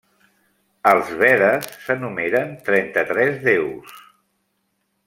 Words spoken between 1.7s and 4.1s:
s'enumeren trenta-tres déus.